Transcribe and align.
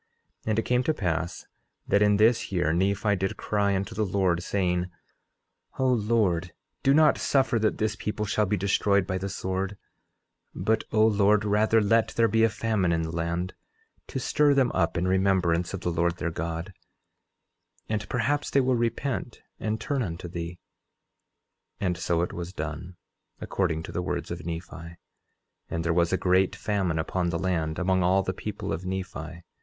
11:3 0.47 0.49
And 0.49 0.57
it 0.57 0.61
came 0.65 0.81
to 0.85 0.93
pass 0.95 1.45
that 1.87 2.01
in 2.01 2.17
this 2.17 2.51
year 2.51 2.73
Nephi 2.73 3.15
did 3.17 3.37
cry 3.37 3.75
unto 3.75 3.93
the 3.93 4.03
Lord, 4.03 4.41
saying: 4.41 4.85
11:4 5.75 5.79
O 5.79 5.87
Lord, 5.89 6.53
do 6.81 6.91
not 6.91 7.19
suffer 7.19 7.59
that 7.59 7.77
this 7.77 7.95
people 7.95 8.25
shall 8.25 8.47
be 8.47 8.57
destroyed 8.57 9.05
by 9.05 9.19
the 9.19 9.29
sword; 9.29 9.77
but 10.55 10.83
O 10.91 11.05
Lord, 11.05 11.45
rather 11.45 11.79
let 11.79 12.15
there 12.15 12.27
be 12.27 12.43
a 12.43 12.49
famine 12.49 12.91
in 12.91 13.03
the 13.03 13.15
land, 13.15 13.53
to 14.07 14.19
stir 14.19 14.55
them 14.55 14.71
up 14.71 14.97
in 14.97 15.07
remembrance 15.07 15.71
of 15.71 15.81
the 15.81 15.91
Lord 15.91 16.17
their 16.17 16.31
God, 16.31 16.73
and 17.87 18.09
perhaps 18.09 18.49
they 18.49 18.59
will 18.59 18.73
repent 18.75 19.43
and 19.59 19.79
turn 19.79 20.01
unto 20.01 20.27
thee. 20.27 20.57
11:5 21.79 21.85
And 21.89 21.97
so 21.99 22.21
it 22.23 22.33
was 22.33 22.53
done, 22.53 22.95
according 23.39 23.83
to 23.83 23.91
the 23.91 24.01
words 24.01 24.31
of 24.31 24.47
Nephi. 24.47 24.97
And 25.69 25.85
there 25.85 25.93
was 25.93 26.11
a 26.11 26.17
great 26.17 26.55
famine 26.55 26.97
upon 26.97 27.29
the 27.29 27.37
land, 27.37 27.77
among 27.77 28.01
all 28.01 28.23
the 28.23 28.33
people 28.33 28.73
of 28.73 28.83
Nephi. 28.83 29.43